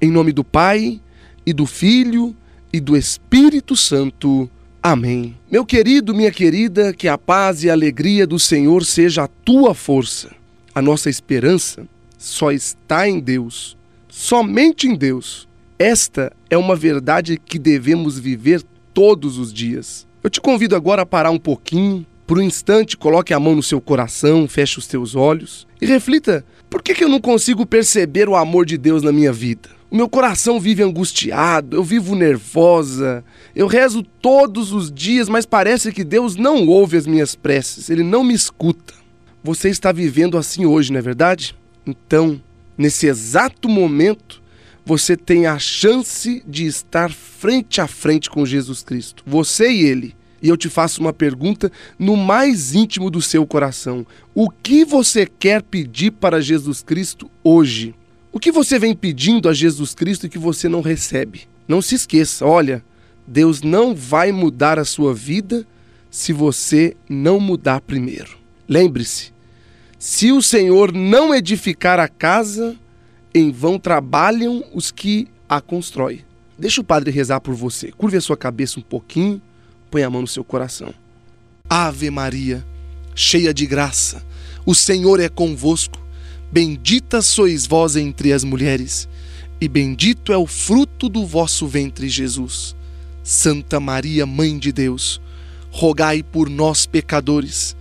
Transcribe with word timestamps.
Em 0.00 0.10
nome 0.10 0.32
do 0.32 0.44
Pai, 0.44 1.00
e 1.44 1.52
do 1.52 1.66
Filho, 1.66 2.36
e 2.72 2.78
do 2.78 2.96
Espírito 2.96 3.74
Santo. 3.74 4.48
Amém. 4.80 5.34
Meu 5.50 5.64
querido, 5.64 6.14
minha 6.14 6.30
querida, 6.30 6.92
que 6.92 7.08
a 7.08 7.18
paz 7.18 7.64
e 7.64 7.70
a 7.70 7.72
alegria 7.72 8.26
do 8.26 8.38
Senhor 8.38 8.84
seja 8.84 9.24
a 9.24 9.28
tua 9.28 9.74
força. 9.74 10.30
A 10.72 10.80
nossa 10.80 11.10
esperança 11.10 11.84
só 12.16 12.52
está 12.52 13.08
em 13.08 13.18
Deus, 13.18 13.76
somente 14.08 14.86
em 14.86 14.94
Deus. 14.94 15.48
Esta 15.78 16.32
é 16.48 16.56
uma 16.56 16.76
verdade 16.76 17.36
que 17.36 17.58
devemos 17.58 18.18
viver 18.18 18.62
todos 18.94 19.36
os 19.36 19.52
dias. 19.52 20.06
Eu 20.22 20.30
te 20.30 20.40
convido 20.40 20.76
agora 20.76 21.02
a 21.02 21.06
parar 21.06 21.30
um 21.30 21.38
pouquinho, 21.38 22.06
por 22.24 22.38
um 22.38 22.42
instante, 22.42 22.96
coloque 22.96 23.32
a 23.32 23.40
mão 23.40 23.56
no 23.56 23.62
seu 23.62 23.80
coração, 23.80 24.46
feche 24.46 24.78
os 24.78 24.86
teus 24.86 25.16
olhos 25.16 25.66
e 25.80 25.86
reflita: 25.86 26.44
por 26.68 26.82
que, 26.82 26.94
que 26.94 27.02
eu 27.02 27.08
não 27.08 27.20
consigo 27.20 27.64
perceber 27.64 28.28
o 28.28 28.36
amor 28.36 28.66
de 28.66 28.76
Deus 28.76 29.02
na 29.02 29.10
minha 29.10 29.32
vida? 29.32 29.77
O 29.90 29.96
meu 29.96 30.06
coração 30.06 30.60
vive 30.60 30.82
angustiado, 30.82 31.74
eu 31.74 31.82
vivo 31.82 32.14
nervosa, 32.14 33.24
eu 33.56 33.66
rezo 33.66 34.02
todos 34.02 34.70
os 34.70 34.92
dias, 34.92 35.30
mas 35.30 35.46
parece 35.46 35.92
que 35.92 36.04
Deus 36.04 36.36
não 36.36 36.66
ouve 36.66 36.98
as 36.98 37.06
minhas 37.06 37.34
preces, 37.34 37.88
Ele 37.88 38.02
não 38.02 38.22
me 38.22 38.34
escuta. 38.34 38.92
Você 39.42 39.70
está 39.70 39.90
vivendo 39.90 40.36
assim 40.36 40.66
hoje, 40.66 40.92
não 40.92 40.98
é 40.98 41.02
verdade? 41.02 41.56
Então, 41.86 42.38
nesse 42.76 43.06
exato 43.06 43.66
momento, 43.66 44.42
você 44.84 45.16
tem 45.16 45.46
a 45.46 45.58
chance 45.58 46.42
de 46.46 46.66
estar 46.66 47.10
frente 47.10 47.80
a 47.80 47.86
frente 47.86 48.28
com 48.28 48.44
Jesus 48.44 48.82
Cristo, 48.82 49.22
você 49.26 49.70
e 49.70 49.84
Ele. 49.84 50.14
E 50.42 50.48
eu 50.48 50.56
te 50.56 50.68
faço 50.68 51.00
uma 51.00 51.14
pergunta 51.14 51.72
no 51.98 52.14
mais 52.14 52.74
íntimo 52.74 53.10
do 53.10 53.22
seu 53.22 53.46
coração: 53.46 54.06
o 54.34 54.50
que 54.50 54.84
você 54.84 55.26
quer 55.26 55.62
pedir 55.62 56.12
para 56.12 56.40
Jesus 56.40 56.82
Cristo 56.82 57.30
hoje? 57.42 57.94
O 58.30 58.38
que 58.38 58.52
você 58.52 58.78
vem 58.78 58.94
pedindo 58.94 59.48
a 59.48 59.54
Jesus 59.54 59.94
Cristo 59.94 60.26
e 60.26 60.28
que 60.28 60.38
você 60.38 60.68
não 60.68 60.80
recebe? 60.80 61.48
Não 61.66 61.80
se 61.80 61.94
esqueça, 61.94 62.44
olha, 62.46 62.84
Deus 63.26 63.62
não 63.62 63.94
vai 63.94 64.32
mudar 64.32 64.78
a 64.78 64.84
sua 64.84 65.14
vida 65.14 65.66
se 66.10 66.32
você 66.32 66.96
não 67.08 67.40
mudar 67.40 67.80
primeiro. 67.80 68.38
Lembre-se, 68.68 69.32
se 69.98 70.30
o 70.30 70.40
Senhor 70.40 70.92
não 70.92 71.34
edificar 71.34 71.98
a 71.98 72.08
casa, 72.08 72.76
em 73.34 73.50
vão 73.50 73.78
trabalham 73.78 74.64
os 74.72 74.90
que 74.90 75.28
a 75.48 75.60
constroem. 75.60 76.24
Deixa 76.58 76.80
o 76.80 76.84
padre 76.84 77.10
rezar 77.10 77.40
por 77.40 77.54
você. 77.54 77.92
Curve 77.92 78.16
a 78.16 78.20
sua 78.20 78.36
cabeça 78.36 78.78
um 78.78 78.82
pouquinho, 78.82 79.40
põe 79.90 80.02
a 80.02 80.10
mão 80.10 80.22
no 80.22 80.28
seu 80.28 80.44
coração. 80.44 80.92
Ave 81.68 82.10
Maria, 82.10 82.66
cheia 83.14 83.52
de 83.52 83.66
graça, 83.66 84.24
o 84.64 84.74
Senhor 84.74 85.20
é 85.20 85.28
convosco. 85.28 85.98
Bendita 86.50 87.20
sois 87.20 87.66
vós 87.66 87.94
entre 87.94 88.32
as 88.32 88.42
mulheres, 88.42 89.06
e 89.60 89.68
bendito 89.68 90.32
é 90.32 90.36
o 90.36 90.46
fruto 90.46 91.06
do 91.06 91.26
vosso 91.26 91.66
ventre, 91.66 92.08
Jesus. 92.08 92.74
Santa 93.22 93.78
Maria, 93.78 94.24
Mãe 94.24 94.58
de 94.58 94.72
Deus, 94.72 95.20
rogai 95.70 96.22
por 96.22 96.48
nós, 96.48 96.86
pecadores, 96.86 97.76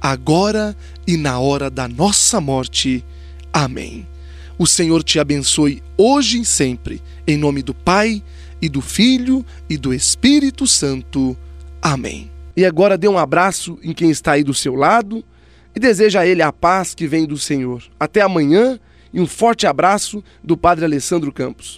agora 0.00 0.76
e 1.06 1.16
na 1.16 1.38
hora 1.38 1.70
da 1.70 1.86
nossa 1.86 2.40
morte. 2.40 3.04
Amém. 3.52 4.04
O 4.58 4.66
Senhor 4.66 5.04
te 5.04 5.20
abençoe 5.20 5.80
hoje 5.96 6.40
e 6.40 6.44
sempre, 6.44 7.00
em 7.24 7.36
nome 7.36 7.62
do 7.62 7.72
Pai, 7.72 8.20
e 8.60 8.68
do 8.68 8.80
Filho, 8.80 9.46
e 9.70 9.76
do 9.76 9.94
Espírito 9.94 10.66
Santo. 10.66 11.36
Amém. 11.80 12.28
E 12.56 12.64
agora 12.64 12.98
dê 12.98 13.06
um 13.06 13.16
abraço 13.16 13.78
em 13.80 13.92
quem 13.92 14.10
está 14.10 14.32
aí 14.32 14.42
do 14.42 14.52
seu 14.52 14.74
lado 14.74 15.24
e 15.74 15.80
deseja 15.80 16.20
a 16.20 16.26
ele 16.26 16.42
a 16.42 16.52
paz 16.52 16.94
que 16.94 17.06
vem 17.06 17.26
do 17.26 17.38
Senhor. 17.38 17.82
Até 17.98 18.20
amanhã 18.20 18.78
e 19.12 19.20
um 19.20 19.26
forte 19.26 19.66
abraço 19.66 20.22
do 20.42 20.56
Padre 20.56 20.84
Alessandro 20.84 21.32
Campos. 21.32 21.76